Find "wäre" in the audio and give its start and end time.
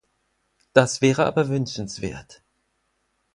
1.03-1.27